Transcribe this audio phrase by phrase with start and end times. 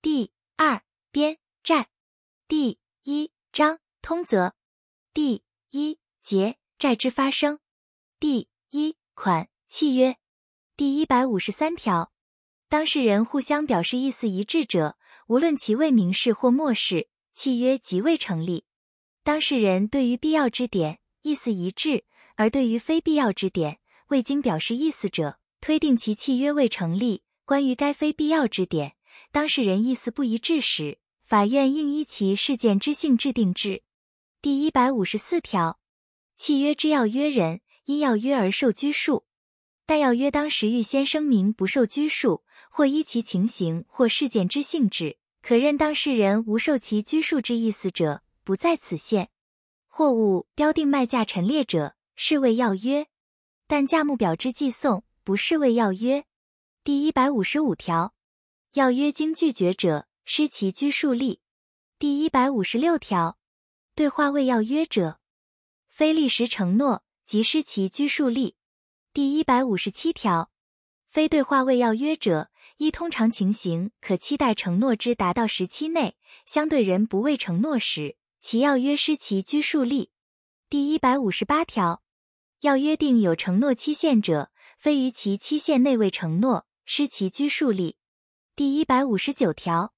[0.00, 1.88] 第二编债
[2.46, 4.54] 第一章通则
[5.12, 7.58] 第一节债之发生
[8.20, 10.16] 第一款契约
[10.76, 12.12] 第一百五十三条，
[12.68, 18.66] 当事人互相表示意思一致者，无论其未明示或默示，契约即未成立。
[19.24, 22.04] 当事人对于必要之点意思一致，
[22.36, 23.80] 而对于非必要之点
[24.10, 27.24] 未经表示意思者，推定其契约未成立。
[27.44, 28.94] 关于该非必要之点，
[29.30, 33.82] 当事人意思不一致时，法院应依其事件之性制定制。
[34.40, 35.78] 第一百五十四条，
[36.36, 39.24] 契约之要约人因要约而受拘束，
[39.84, 49.28] 但要约当时预先声明不受拘束，或依其情形或事件之性质，可认当事人无受其拘束之意思者，不在此限。
[49.88, 53.08] 货物标定卖价陈列者，是为要约，
[53.66, 56.24] 但价目表之寄送不是为要约。
[56.84, 58.14] 第一百五十五条，
[58.78, 61.40] 要约经拒绝者，失其拘束力。
[61.98, 63.36] 第一百五十六条，
[63.96, 65.18] 对话未要约者，
[65.88, 68.54] 非立时承诺，即失其拘束力。
[69.12, 70.52] 第一百五十七条，
[71.08, 76.16] 非对话未要约者，依通常情形可期待承诺之达到时期内，
[76.46, 80.12] 相对人不未承诺时，其要约失其拘束力。
[80.70, 82.04] 第一百五十八条，
[82.60, 86.68] 要约定有承诺期限者，非于其期限内未承诺。
[86.84, 87.96] 失其拘束力。
[88.58, 89.92] 第一百五十九条，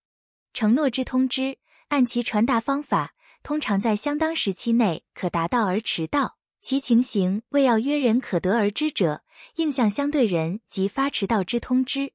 [0.52, 1.56] 承诺之通知，
[1.88, 9.22] 按其传达方法，通常在相当时期内可达到而迟到，其情形未要约人可得而知者，
[9.54, 12.12] 应向相对人及发迟到之通知。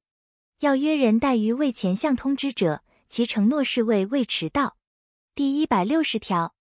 [0.60, 4.76] 要约人怠于未前向通知者，其承诺是为未迟到。
[5.34, 6.54] 第一百六十条，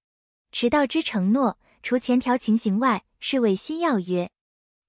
[0.52, 4.31] 迟到之承诺，除前条情形外，是为新要约。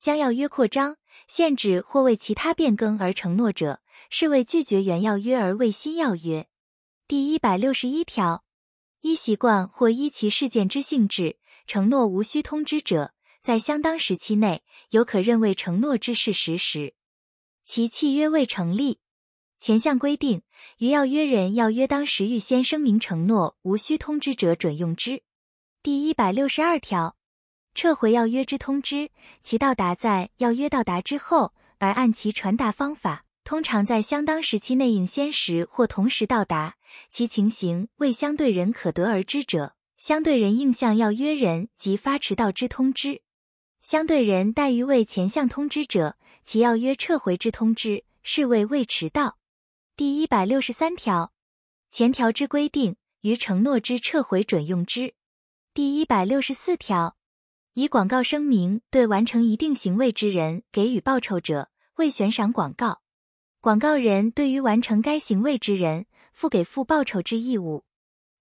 [0.00, 0.97] 将要约扩张。
[1.28, 6.48] 限制或为其他变更而承诺者，是为拒绝原要约而为新要约。
[7.08, 8.44] 第一百六十一条，
[9.00, 16.94] 依习惯或依其事件之性质，承诺无需通知者，在相当时期内，有可认为承诺之事实时，
[17.64, 19.00] 其契约未成立。
[19.58, 20.42] 前项规定，
[20.78, 25.22] 于要约人要约当时预先声明承诺无需通知者，准用之。
[25.82, 27.16] 第一百六十二条。
[27.75, 29.10] 撤回要约之通知，
[29.42, 36.74] 其到达在要约到达之后，而按其传达方法，通常在相当时期内应先时或同时到达，
[37.10, 43.22] 其情形为相对人可得而知者，相对人应向要约人及发迟到之通知。
[43.80, 49.38] 相对人怠于为前项通知者，其要约撤回之通知，是为未迟到。
[49.96, 51.32] 第一百六十三条，
[51.88, 55.14] 前条之规定，于承诺之撤回准用之。
[55.72, 57.16] 第一百六十四条。
[57.74, 63.02] 以广告声明对完成一定行为之人给予报酬者，为悬赏广告。
[63.66, 67.82] 广告人对于完成该行为之人，负给付报酬之义务。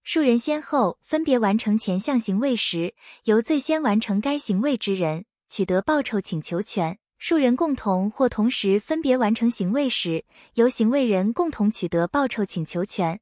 [0.04, 2.94] 数人先后分别完成前项行为时，
[3.24, 13.18] 由最先完成该行为之人取得报酬请求权；数人共同或同时分别完成行为时，由行为人共同取得报酬请求权。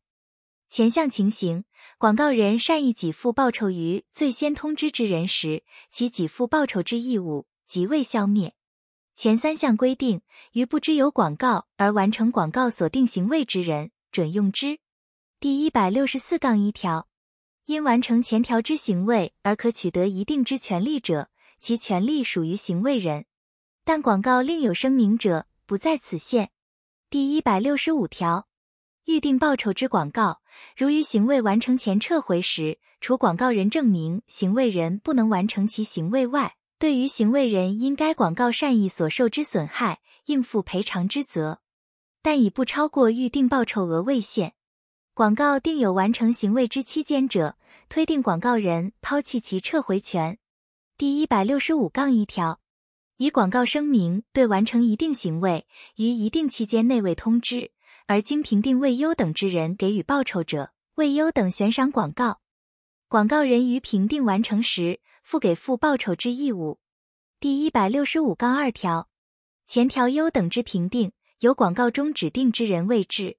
[0.68, 1.64] 前项情形，
[1.96, 8.54] 广告人善意给付报酬于最先通知之人时，其给付报酬之义务即未消灭。
[9.16, 14.80] 前三项规定，于不知有广告而完成广告所定行为之人，准用之。
[15.38, 17.06] 第一百六十四杠一条，
[17.66, 21.30] 因完成前条之行为而可取得一定之权利者，
[21.60, 23.26] 其权利属于行为人，
[23.84, 26.50] 但广告另有声明者，不在此限。
[27.08, 28.48] 第一百六十五条。
[29.04, 30.40] 预定报酬之广告，
[30.76, 41.60] 如于行为完成前撤回时，除广告人证明行为人不能完成其行为外，对于行为人因该广告善意所受之损害，应负赔偿之责，
[42.20, 44.52] 但以不超过预定报酬额为限。
[45.14, 47.56] 广告定有完成行为之期间者，
[47.88, 50.36] 推定广告人抛弃其撤回权。
[50.98, 52.60] 第一百六十五杠一条，
[53.16, 55.66] 以广告声明对完成一定行为
[55.96, 57.72] 于一定期间内未通知。
[58.06, 62.42] 而经评定未优等之人给予报酬者，未优等悬赏广告。
[63.08, 66.78] 广告人于评定完成时，负给付报酬之义务。
[67.40, 69.08] 第一百六十五杠二条，
[69.66, 73.38] 前条优等之评定，由广告中指定之人为之；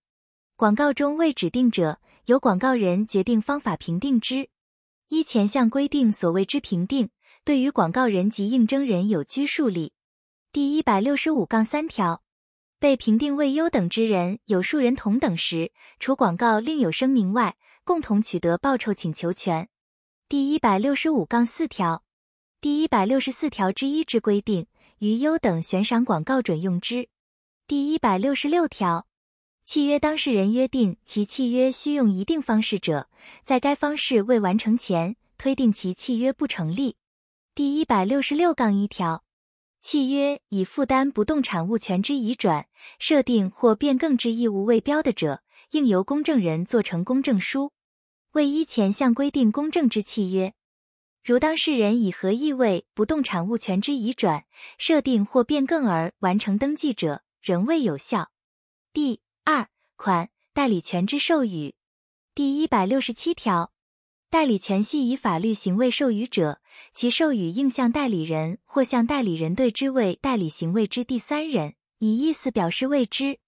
[0.56, 4.50] 广告中未指定者，由广告人决定方法评定之。
[5.10, 7.10] 依前项规定所谓之评定，
[7.44, 9.94] 对于广告人及应征人有拘束力。
[10.52, 12.24] 第一百六十五杠三条。
[12.78, 19.70] 被评定为优等之人有数人同等时，除广告另有声明外，共同取得报酬请求权。
[20.28, 22.04] 第一百六十五杠四条，
[22.60, 24.66] 第一百六十四条之一之规定，
[24.98, 27.10] 于优等悬赏广告准用之。
[27.68, 29.06] 第一百六十六条，
[29.64, 33.08] 契约当事人约定其契约需用一定方式者，
[33.44, 36.96] 在该方式未完成前，推定其契约不成立。
[37.54, 39.24] 第一百六十六杠一条，
[39.80, 42.66] 契约以负担不动产物权之移转、
[42.98, 47.74] 设定或变更之义务为标的者，应由公证人做成公证书，
[48.36, 50.54] 为依前项规定公证之契约。
[51.24, 54.44] 如当事人以合意为不动产物权之移转、
[54.78, 58.32] 设定或变更而完成登记者，仍未有效。
[58.92, 61.76] 第二款代理权之授予，
[62.36, 63.72] 第一百六十七条。
[64.30, 66.60] 代理权系以法律行为授予者，
[66.94, 73.40] 其授予应向代理人或向代理人对之为代理行为之第三人，以意思表示为之。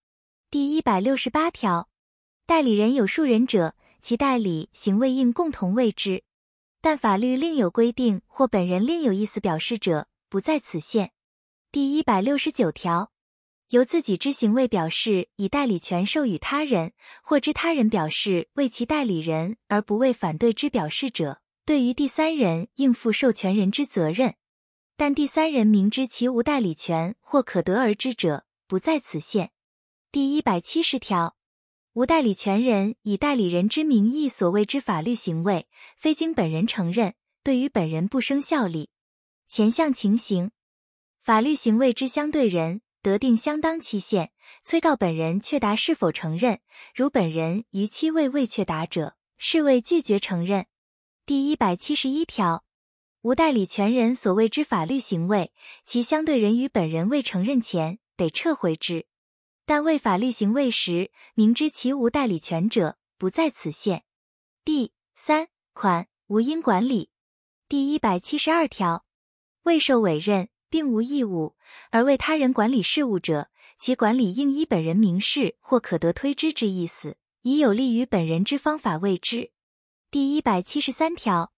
[0.49, 1.89] 第一百六十八条，
[2.45, 6.23] 代理人有数人者，其代理行为应共同为之，
[6.81, 11.11] 但法律另有规定或本人另有意思表示者，不在此限。
[11.71, 13.11] 第一百六十九条。
[13.71, 24.35] 由自己之行为表示以代理权授予他人，或知他人表示为其代理人而不为反对之表示者，对于第三人应负授权人之责任。
[24.95, 29.51] 但第三人明知其无代理权或可得而知者，不在此限。
[30.13, 31.35] 第一百七十条，
[31.97, 38.91] 无代理权人以代理人之名义所谓之法律行为，非经本人承认，对于本人不生效力。
[39.47, 40.51] 前项情形，
[41.19, 42.81] 法律行为之相对人。
[43.01, 44.29] 得定相当期限，
[44.61, 46.59] 催告本人确答是否承认。
[46.93, 50.67] 如本人逾期未未确答者，视为拒绝承认。
[51.25, 52.63] 第一百七十一条，
[53.23, 55.51] 无代理权人所谓之法律行为，
[55.83, 59.07] 其相对人与本人未承认前，得撤回之。
[59.67, 64.05] 但为法律行为时，明知其无代理权者，不在此限。
[64.65, 67.11] 第三款无因管理。
[67.69, 69.05] 第一百七十二条，
[69.61, 70.49] 未受委任。
[70.69, 71.55] 并无义务，
[71.91, 79.51] 而为他人管理事务者，其管理应依本人明示或可得推知之意思，以有利于本人之方法为之。
[80.11, 81.53] 第一百七十三条，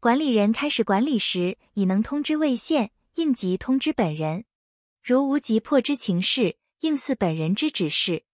[0.00, 4.42] 管理人开始管理时，已能通知未现，应即通知本人；
[5.04, 8.24] 如无急迫之情事，应似本人之指示。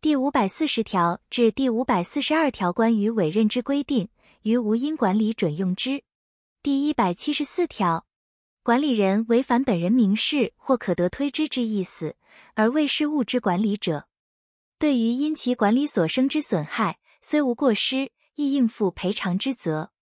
[0.00, 4.08] 第五百四十条至第五百四十二条关于委任之规定，
[4.42, 6.04] 于无因管理准用之。
[6.62, 8.06] 第一百七十四条。
[8.62, 12.16] 管理人违反本人明示或可得推知之意思，
[12.54, 14.08] 而未失物之管理者，
[14.76, 19.92] 对于因其管理所生之损害，虽无过失，亦应负赔偿之责。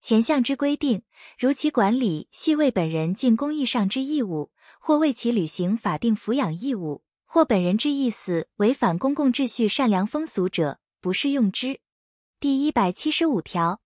[0.00, 1.02] 前项之规定，
[1.38, 4.50] 如其管理系为本人尽公益上之义务，
[4.80, 11.80] 或为其履行法定抚养义务，或本人之意思违反公共秩序、善良风俗者，不适用之。
[12.40, 13.82] 第一百七十五条。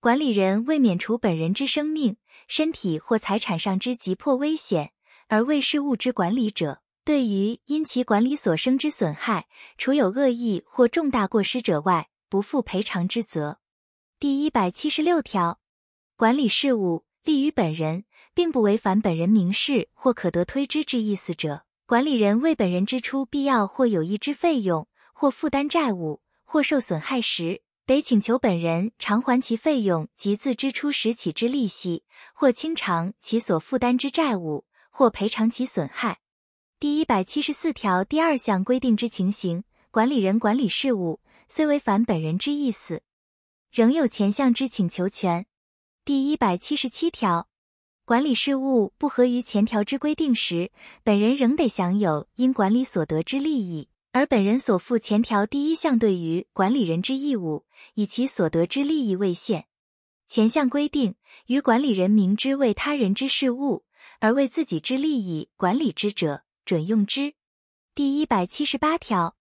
[0.00, 4.92] 管理人为免除本人之生命、身体或财产上之急迫危险，
[5.26, 13.58] 而为事物之管理者，对于因其管理所生之损害，除有恶意或重大过失者外，不负赔偿之责。
[14.20, 15.58] 第一百七十六条，
[16.16, 27.62] 管理事务利于本人，并不违反本人明示或可得推知之意思者，管理人为本人支出必要或有益之费用，或负担债务，或受损害时。
[27.86, 32.04] 得请求本人偿还其费用及自支出时起之利息，
[32.34, 36.18] 或清偿其所负担之债务，或赔偿其损害。
[36.78, 43.02] 第一百七十四条第二项规定之情形，管理人管理事务虽违反本人之意思，
[43.72, 45.46] 仍有前项之请求权。
[46.04, 47.47] 第一百七十七条，
[48.08, 50.72] 管理事务不合于前条之规定时，
[51.04, 53.90] 本人仍得享有因管理所得之利益。
[54.12, 59.66] 而本人所负前条第一项对于管理人之义务，以其所得之利益为限。
[60.26, 61.16] 前项规定，
[61.48, 63.84] 于管理人明知为他人之事务，
[64.20, 67.34] 而为自己之利益管理之者，准用之。
[67.94, 69.36] 第一百七十八条，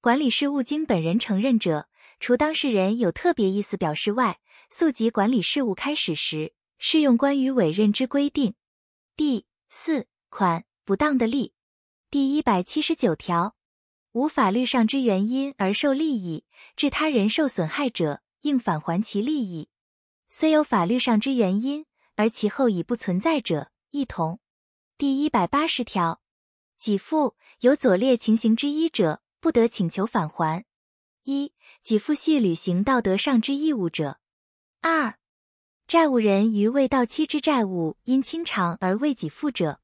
[0.00, 4.38] 管理事务经本人承认者，除当事人有特别意思表示外，
[4.70, 8.54] 溯及管理事务开始时，适用关于委任之规定。
[9.16, 11.52] 第四款不当的利。
[12.10, 13.54] 第一百七十九条。
[14.12, 19.68] 无法律上之原因而受利益，致他人受损害者，应返还其利益；
[20.30, 24.40] 虽有法律上之原因，而其后已不存在者，亦同。
[24.96, 26.22] 第一百八十条，
[26.80, 30.64] 给付有左列情形之一者，不得请求返还：
[31.24, 31.52] 一、
[31.84, 34.16] 给付系履行道德上之义务者；
[34.80, 35.18] 二、
[35.86, 39.78] 债务人于未到期之债务因清偿而未给付者；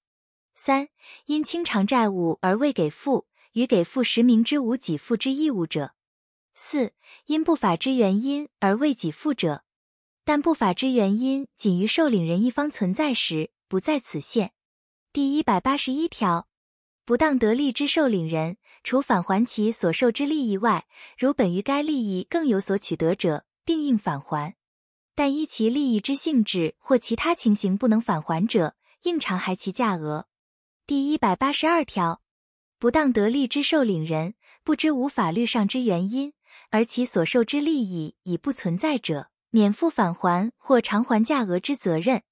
[0.52, 0.88] 三、
[1.26, 3.26] 因清偿债务而未给付。
[3.52, 5.92] 与给付实明知无给付之义务者，
[6.54, 6.94] 四
[7.26, 9.62] 因不法之原因而未给付者，
[10.24, 14.52] 但不法之原因仅于受领人一方存在时，不在此限。
[15.12, 16.48] 第一百八十一条，
[17.04, 20.86] 不当得利之受领人，除返还其所受之利益外，
[21.18, 24.56] 如本于该利益更有所取得者，并应返还。
[25.14, 30.26] 但依其利益之性质或其他情形不能返还者，应偿还其价额。
[30.86, 32.22] 第一百八十二条，
[32.78, 36.32] 不当得利之受领人不知无法律上之原因，
[36.70, 42.22] 而其所受之利益已不存在者，免负返还或偿还价额之责任。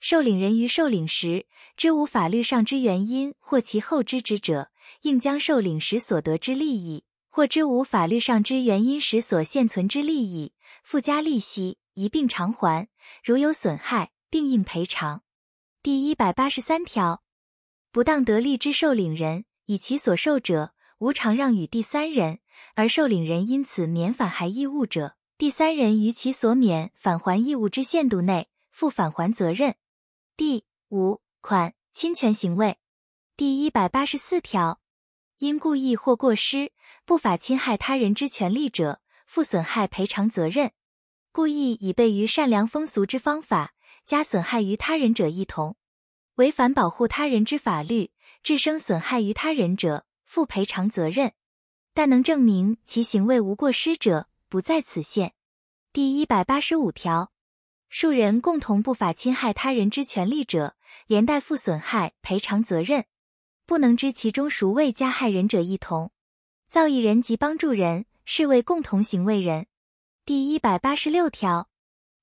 [0.00, 4.70] 受领人于受领时知无法律上之原因或其后知之者，
[5.02, 10.52] 应将受领时所得之利益，或知无法律上之原因时所现存之利益，
[10.84, 12.88] 附加利息一并偿还。
[13.24, 15.22] 如有损害，并应赔偿。
[15.82, 17.22] 第一百八十三条，
[17.90, 22.38] 不当得利之受领人以其所受者无偿让与第三人，
[22.74, 29.74] 而受领人因此免返还义务者，第三人于其所免返还义务之限度内负返还责任。
[30.36, 32.78] 第五款侵权行为，
[33.36, 34.80] 第一百八十四条，
[35.38, 36.72] 因故意或过失
[37.04, 40.72] 不法侵害他人之权利者，负损害赔偿责任。
[41.38, 43.72] 故意以悖于善良风俗之方法，
[44.04, 45.76] 加损害于他人者一同，
[46.34, 48.10] 违反保护他人之法律，
[48.42, 51.34] 致生损害于他人者，负赔偿责任。
[51.94, 55.34] 但能证明其行为无过失者，不在此限。
[55.92, 57.30] 第一百八十五条。
[57.88, 60.74] 数人共同不法侵害他人之权利者，
[61.06, 63.04] 连带负损害赔偿责任。
[63.64, 66.10] 不能知其中孰为加害人者一同。
[66.68, 69.68] 造诣人及帮助人视为共同行为人。
[70.28, 71.70] 第一百八十六条，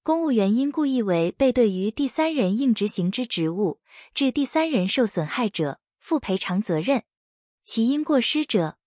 [0.04, 3.80] 公务员因故意违背对于第三人应执行之职务，
[4.14, 7.02] 致第三人受损害者，负赔偿责任。
[7.64, 8.78] 其因过失者，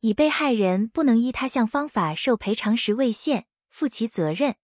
[0.00, 4.56] 以被害人不能依他项方法受赔偿时未限，负其责任。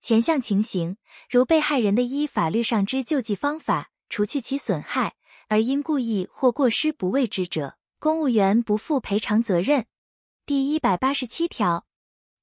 [0.00, 0.96] 前项情形，
[1.28, 5.16] 如被害人的依法律上之救济方法除去其损害，
[5.48, 9.86] 而因故意或过失不为之者，公务员不负赔偿责任。
[10.46, 11.86] 第一百八十七条，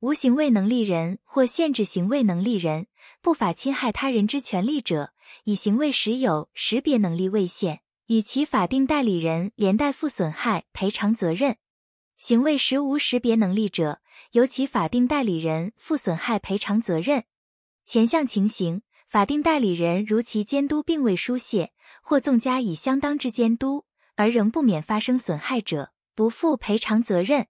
[0.02, 2.88] 无行为能力人或限制行为能力人
[3.22, 5.14] 不法侵害他人之权利者，
[5.44, 11.58] 以行为时有识别能力未现，与其法定代理人连带负损害赔偿责任。
[12.18, 14.00] 行为时无识别能力者，
[14.32, 17.26] 由其法定代理人负损害赔偿责任。
[17.86, 23.84] 前项情形，法定代理人如其监督并未疏泄，或纵加以相当之监督，
[24.16, 27.48] 而仍不免发生损害者，不负赔偿责任。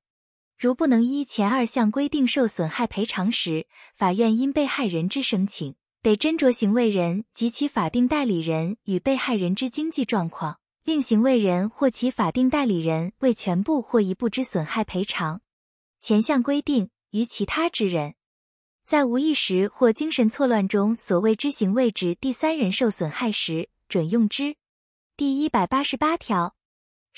[0.59, 15.39] 如不能依前二项规定受损害赔偿时，法院因被害人之申请，得斟酌行为人及其法定代理人与被害人之经济状况，令行为人或其法定代理人为全部或一部之损害赔偿。
[16.01, 18.15] 前项规定于其他之人。
[18.85, 24.57] 在无意识或精神错乱中所谓之行为致第三人受损害时，准用之。
[25.15, 26.53] 第一百八十八条，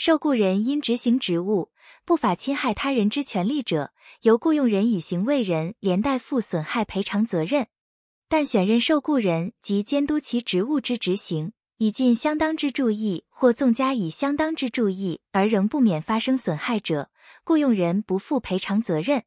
[0.04, 1.70] 受雇人因执行职务
[2.06, 3.94] 不法侵害他人之权利者，
[4.24, 7.68] 由雇用人与行为人连带负损害赔偿责任。
[8.28, 17.12] 但选任受雇人及监督其职务之执行，以尽相当之注意或纵加以相当之注意而仍不免发生损害者，
[17.44, 19.26] 雇用人不负赔偿责任。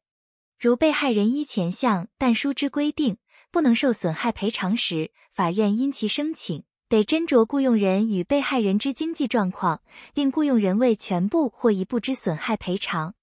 [0.59, 3.17] 如被害人依前项但书之规定
[3.49, 9.81] 不能受损害赔偿时，法院因其申请，得斟酌雇用人与被害人之经济状况，
[10.13, 13.15] 令雇佣人为全部或一部之损害赔偿。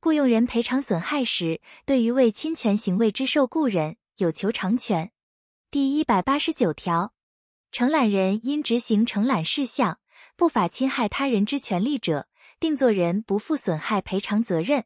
[0.00, 5.12] 雇用人赔偿损害时，对于为侵权行为之受雇人有求偿权。
[5.70, 7.12] 第一百八十九条，
[7.70, 9.98] 承揽人因执行承揽事项
[10.34, 12.28] 不法侵害他人之权利者，
[12.58, 14.84] 定作人不负损害赔偿责任。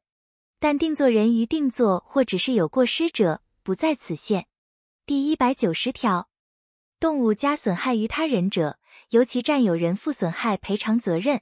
[0.59, 4.47] 但定作人于定作或只是有过失者，不在此限。
[5.04, 6.28] 第一百九十条，
[6.98, 8.78] 动物加损害于他人者，
[9.10, 11.40] 由其占有人负损害赔偿责任。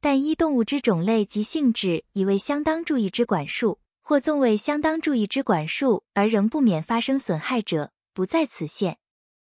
[0.00, 8.98] 但依动物之种类及性质，以为相当注意之管束，或纵未相当注意之管束而仍不免发生损害者，不在此限。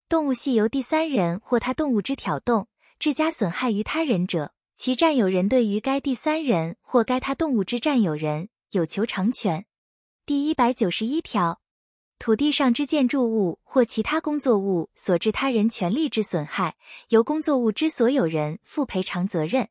[0.08, 8.48] 动物系由第三人或他动物之挑动，致加损害于他人者，其占有人对于该第三人或该他动物之占有人。
[8.70, 9.66] 有求偿权。
[10.26, 11.60] 第一百九十一条，
[12.24, 16.74] 土地上之建筑物或其他工作物所致他人权利之损害，
[17.10, 19.68] 由工作物之所有人负赔偿责任。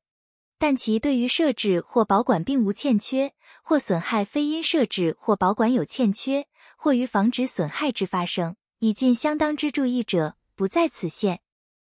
[0.59, 3.33] 但其对于设置或保管并无欠缺，
[3.63, 6.45] 或损害非因设置或保管有欠缺，
[6.77, 11.39] 或于防止损害之发生，以尽相当之注意者，不在此限。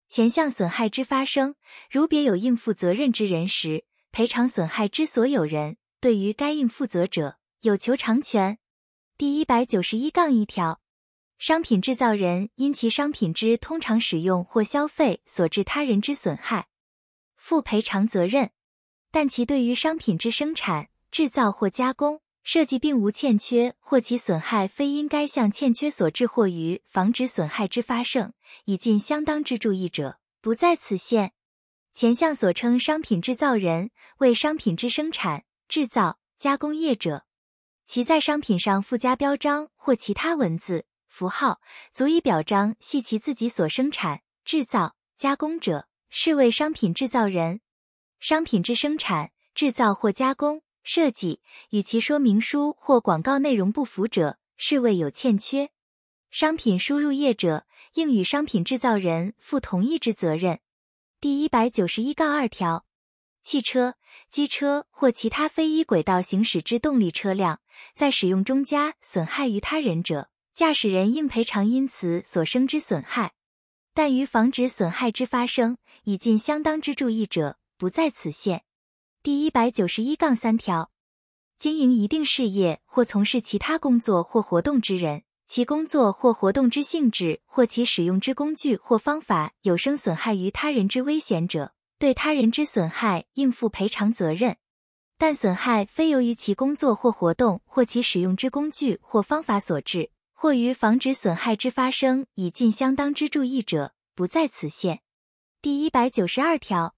[0.09, 1.57] 前项损害之发生，
[1.90, 5.76] 如别有应负责任之人时，赔偿损害之所有人。
[6.00, 8.59] 对于该应负责者有求偿权。
[9.22, 10.80] 第一百九十一杠一条，
[11.38, 16.66] 商品制造人因其商品之通常使用或消费所致他人之损害，
[17.36, 18.48] 负赔偿责任；
[19.12, 28.32] 但其对于商品之生产制造或加工、设计并无欠缺，或其损害非因该项欠缺所致，或于防止损害之发生，
[28.64, 31.30] 已尽相当之注意者，不在此限。
[31.92, 37.24] 前项所称商品制造人，为商品之生产、制造、加工业者，
[37.84, 41.60] 其在商品上附加标章或其他文字、符号，
[41.92, 47.60] 足以表彰系其自己所生产、制造、加工者，是为商品制造人。
[48.18, 50.62] 商品之生产、制造或加工。
[50.84, 55.70] 设计与其说明书或广告内容不符者，视为有欠缺。
[56.28, 60.58] 商品输入业者应与商品制造人负同一之责任。
[61.20, 62.84] 第一百九十一杠二条，
[63.42, 63.96] 汽车、
[64.30, 67.61] 机车或其他非依轨道行驶之动力车辆，
[67.94, 73.32] 在使用中加损害于他人者，驾驶人应赔偿因此所生之损害，
[73.92, 78.62] 但于防止损害之发生，已尽相当之注意者，不在此限。
[79.22, 80.90] 第一百九十一杠三条，
[81.58, 91.72] 经营一定事业或从事其他工作或活动之人，其工作或活动之性质或其使用之工具或方法有生损害于他人之危险者，
[92.02, 94.56] 对他人之损害应负赔偿责任。
[95.16, 105.02] 但损害非由于其工作或活动或其使用之工具或方法所致，或于防止损害之发生已尽相当之注意者，不在此限。
[105.61, 106.97] 第一百九十二条。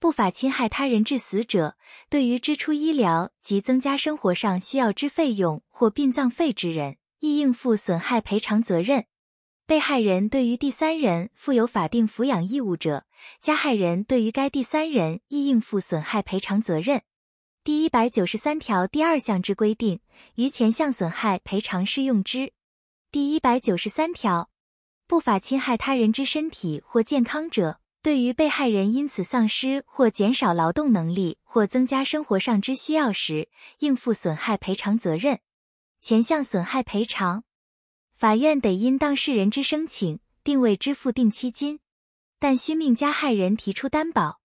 [0.00, 1.76] 不法侵害他人致死者，
[2.08, 9.04] 对于支出医疗及增加生活上需要之费用或殡葬费之人，亦应负损害赔偿责任。
[9.66, 13.04] 被害人对于第三人负有法定抚养义务者，
[13.40, 17.02] 加害人对于该第三人亦应负损害赔偿责任。
[17.64, 20.00] 第一百九十三条第二项之规定，
[20.36, 22.52] 于前项损害赔偿适用之。
[23.10, 24.50] 第一百九十三条，
[25.06, 27.80] 不法侵害他人之身体或健康者。
[28.00, 33.48] 对于被害人因此丧失或减少劳动能力或增加生活上之需要时，
[33.80, 35.40] 应负损害赔偿责任。
[36.00, 37.42] 前项损害赔偿，
[38.14, 41.80] 法院得因当事人之申请，定为支付定期金，
[42.38, 44.40] 但需命加害人提出担保。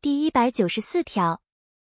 [0.00, 1.42] 第一百九十四条，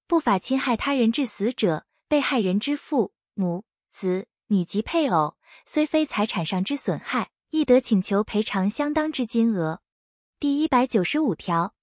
[0.07, 9.81] 不法侵害他人致死者，被害人之父母、子女及配偶，虽非财产上之损害，亦得请求赔偿相当之金额。
[10.39, 11.73] 第一百九十五条，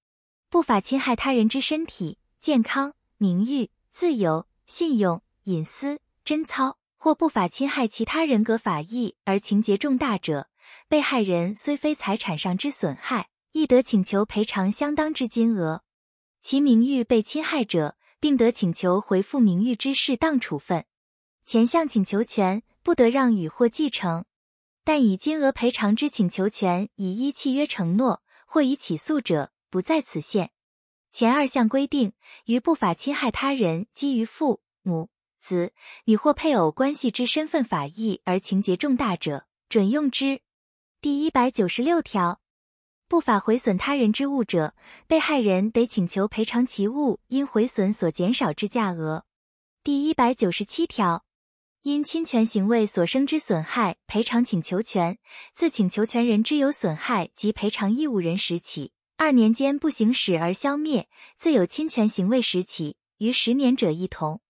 [0.49, 10.49] 不法侵害他人之身体、健康、名誉、自由、信用、隐私、贞操，或不法侵害其他人格法益而情节重大者，
[10.87, 15.83] 被害人虽非财产上之损害，亦得请求赔偿相当之金额。
[16.41, 20.83] 其名誉被侵害者，并得请求回复名誉之适当处分。
[21.45, 24.25] 前项请求权不得让与或继承，
[24.83, 28.21] 但以金额赔偿之请求权，以依契约承诺。
[28.45, 30.51] 或已起诉者不在此限。
[31.11, 32.13] 前二项规定，
[32.45, 35.73] 于不法侵害他人基于父母、子
[36.05, 40.39] 女或配偶关系之身份法益而情节重大者，准用之。
[41.01, 42.39] 第一百九十六条，
[43.07, 44.73] 不法毁损他人之物者，
[45.07, 49.25] 被害人得请求赔偿其物因毁损所减少之价额。
[49.83, 51.23] 第一百九十七条。
[51.83, 55.19] 因侵权行为所生之损害赔偿请求权，
[55.53, 61.03] 自请求权人之有损害及赔偿义务人时起，二年间不行使而消灭；
[61.37, 64.41] 自有侵权行为时起，于十年者一同。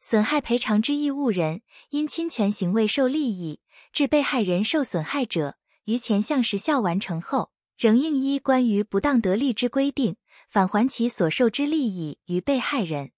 [0.00, 3.58] 损害赔偿之义务人，因侵权行为受利益，
[3.92, 10.16] 致被害人受损害者，于前项时效完成后，仍应依关于不当得利之规定，
[10.48, 13.12] 返还其所受之利益于被害人。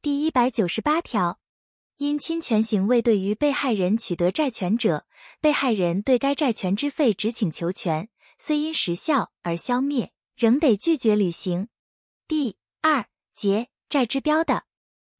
[0.00, 1.40] 第一百九十八条。
[1.98, 5.06] 因侵权行为对于被害人取得债权者，
[5.40, 11.68] 被害人对该债权之废止请求权，虽因时效而消灭，仍得拒绝履行。
[12.28, 14.64] 第二节债之标的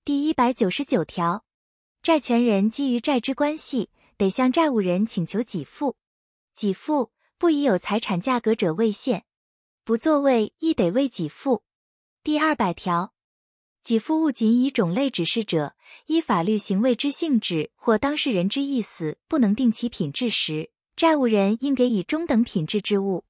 [0.04, 1.46] 第一百九十九条，
[2.02, 5.96] 债权人基于债之关系，得向债务人请求给付，
[6.54, 9.24] 给付不以有财产价格者为限，
[9.84, 11.62] 不作为亦得为给付。
[12.22, 13.12] 第二百条。
[13.82, 23.24] 给付物仅以种类指示者，依法律行为之性质或当事人之意思，不能定其品质时，债务人应给以中等品质之物。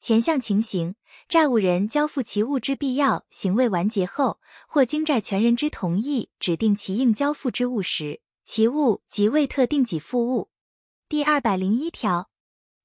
[0.00, 0.96] 前项情形，
[1.28, 10.48] 债务人交付其物之必要行为完结后，或经债权人之同意指定其应交付之物时，其物即为特定给付物。
[11.08, 12.28] 第二百零一条，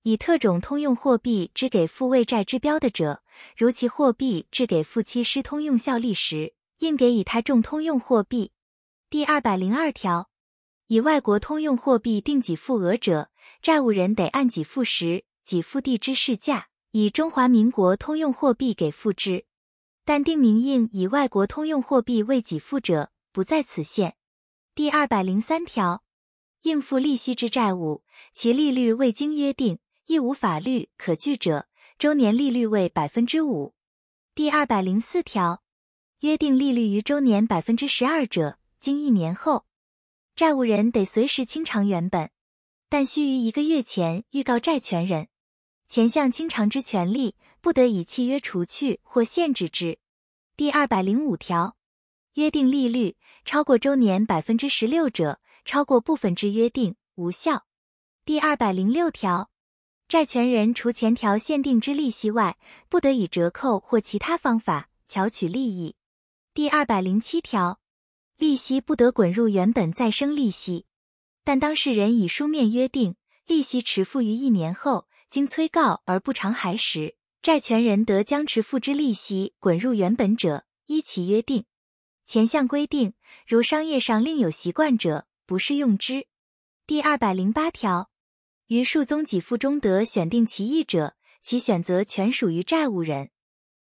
[0.08, 3.24] 以特种通用货币之给付为债之标的者，
[3.58, 6.54] 如其货币支给付期失通用效力时。
[6.78, 8.54] 应给以他众通用货币。
[9.10, 10.30] 第二百零二条，
[10.86, 19.46] 以外国通用货币定给付额者，债务人得按给付时给付地之市价，以中华民国通用货币给付之。
[20.06, 24.16] 但定明应以外国通用货币为给付者，不在此限。
[24.74, 26.04] 第二百零三条，
[26.62, 31.68] 应付利息之债务，其利率未经约定，亦无法律可据者，
[32.00, 33.74] 周年利率为百分之五。
[34.34, 35.62] 第二百零四条，
[36.20, 39.66] 约定利率于周年百分之十二者，经一年后，
[40.34, 42.32] 债务人得随时清偿原本，
[42.88, 45.28] 但须于一个月前预告债权人。
[45.90, 50.00] 前项清偿之权利，不得以契约除去或限制之。
[50.56, 51.76] 第二百零五条，
[52.36, 57.66] 约定利率超过周年百分之十六者，超过部分之约定，无效。
[58.24, 59.50] 第二百零六条，
[60.08, 65.96] 债权人除前条限定之利息外，不得以折扣或其他方法巧取利益。
[66.54, 67.82] 第二百零七条，
[68.38, 70.86] 利息不得滚入原本再生利息，
[71.44, 75.08] 但当事人已书面约定，利息迟付于一年后。
[75.30, 81.66] 经催告而不偿还时，债权人得将迟付之利息滚入原本者，依其约定。
[82.24, 83.12] 前项规定，
[83.46, 86.28] 如商业上另有习惯者，不适用之。
[86.86, 88.10] 第二百零八条，
[88.68, 93.28] 于数宗给付中得选定其一者，其选择权属于债务人；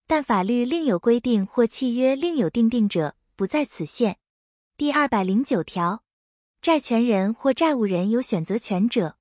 [0.07, 4.19] 但法律另有规定或契约另有定定者，不在此限。
[4.77, 6.05] 第二百零九条，
[6.61, 9.17] 债权人或债务人有选择权者。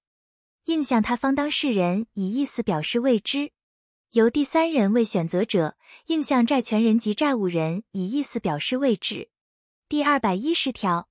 [0.65, 3.51] 应向他方当事人以意思表示未知；
[4.11, 9.29] 由第三人为选择者，应向债权人及债务人以意思表示未知。
[9.87, 11.07] 第二百一十条，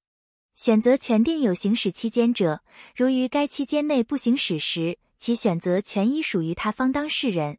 [0.55, 2.63] 选择权定有行使期间者，
[2.95, 7.57] 如于该期间内不行使时，其选择权已属于他方当事人；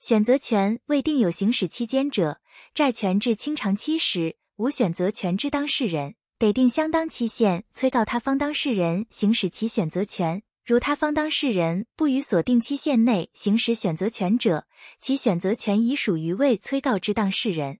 [0.00, 2.40] 选择权未定有行使期间者，
[2.74, 6.16] 债权至清偿期时，无选择权之当事人。
[6.36, 10.42] 得定相当期限，催告他方当事人行使其选择权。
[10.66, 14.66] 如他方当事人不于所定期限内行使选择权者，
[14.98, 17.76] 其选择权已属于未催告之当事人；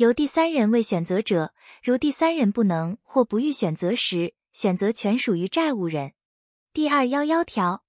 [0.00, 6.14] 由第三人为选择者，如第三人不能或不欲选择时，选择权属于债务人。
[6.72, 7.84] 第二幺幺条，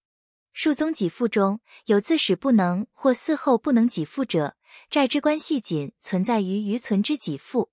[0.52, 4.58] 数宗给付中有自始不能或嗣后不能给付者，
[4.90, 7.72] 债之关系仅存在于余存之给付，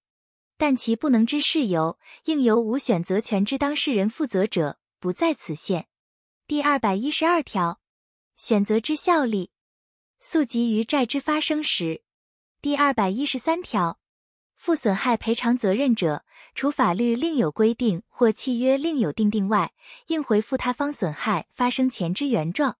[0.56, 5.88] 但其不能之事由，应由无选择权之当事人负责者，不在此限。
[6.46, 7.80] 第二百一十二条，
[8.36, 9.50] 选择之效力，
[10.20, 12.04] 溯及于债之发生时。
[12.62, 13.97] 第二百一十三条，
[14.58, 19.72] 负损害赔偿责任者，除法律另有规定或契约另有定定外，
[20.08, 22.76] 应回复他方损害发生前之原状。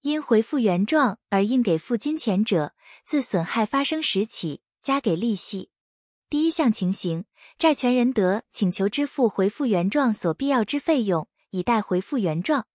[0.00, 5.68] 因回复原状而应给付金钱者，自损害发生时起加给利息。
[6.30, 7.26] 第一项情形，
[7.58, 12.66] 债权人得请求支付回复原状所必要之费用，以待回复原状。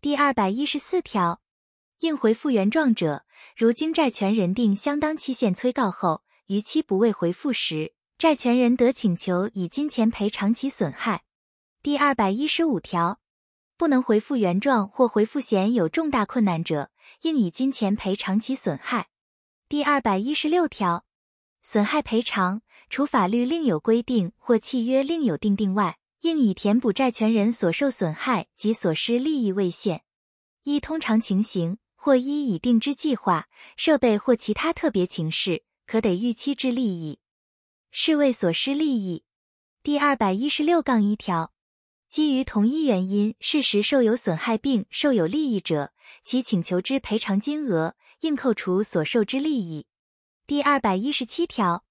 [0.00, 1.40] 第二百一十四条，
[2.00, 3.24] 应回复原状者，
[3.56, 11.24] 如经债权人定相当期限催告后，逾期不未回复时，债权人得请求以金钱赔偿其损害。
[11.82, 13.18] 第二百一十五条，
[13.78, 16.90] 不能回复原状或回复前有重大困难者，
[17.22, 19.08] 应以金钱赔偿其损害。
[19.70, 21.06] 第二百一十六条，
[21.62, 25.98] 损害赔偿，除法律另有规定或契约另有定定外。
[26.20, 30.04] 应以填补债权人所受损害及所失利益为限。
[30.62, 37.18] 一通常情形，或一已定之计划、设备或其他特别情事，可得预期之利益，
[37.90, 39.24] 是为所失利益。
[39.82, 41.52] 第二百一十六杠一条，
[42.08, 45.92] 基于同一原因事实受有损害并受有利益者，
[46.22, 49.86] 其请求之赔偿金额应扣除所受之利益。
[50.46, 51.84] 第二百一十七条，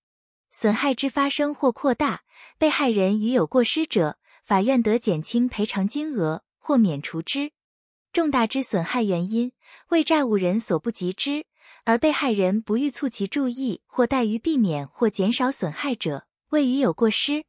[0.51, 2.23] 损害之发生或扩大，
[2.57, 4.17] 被害人与有过失者。
[4.43, 7.53] 法院得减轻赔偿金额或免除之。
[8.11, 9.53] 重大之损害原因
[9.87, 11.45] 为债务人所不及之，
[11.85, 17.45] 而被害人不欲促其注意或怠于避免或减少损害者，未予有过失。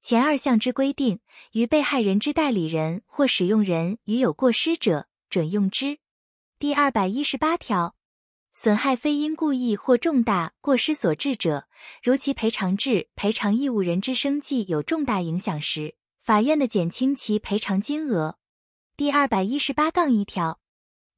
[0.00, 1.20] 前二项之规定，
[1.52, 5.98] 于被害人之代理人或使用人予有过失者，准用之。
[6.58, 7.94] 第二百一十八条，
[8.52, 11.66] 损害非因故意或重大过失所致者，
[12.02, 15.96] 如其赔偿至赔偿义务人之生计有重大影响时。
[16.20, 18.36] 法院的减轻其赔偿金额。
[18.96, 20.60] 第二百一十八杠一条，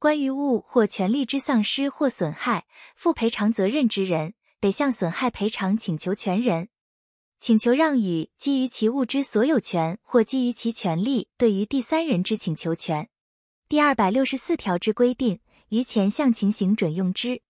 [0.03, 6.71] 关于物或权利之丧失或损害，负赔偿责任之人，得向损害赔偿请求权人
[7.39, 13.09] 请求让与基于其物之所有权或基于其权利对于第三人之请求权。
[13.69, 15.39] 第二百六十四条之规定，
[15.69, 17.43] 于前项情形准用之。